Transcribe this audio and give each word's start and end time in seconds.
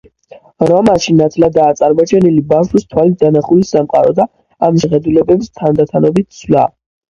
რომანში 0.69 1.13
ნათლადაა 1.17 1.75
წარმოჩენილი 1.81 2.41
ბავშვის 2.55 2.87
თვალით 2.95 3.21
დანახული 3.25 3.69
სამყარო 3.73 4.17
და 4.23 4.29
ამ 4.71 4.83
შეხედულებების 4.87 5.55
თანდათანობითი 5.63 6.43
ცვლა. 6.43 6.69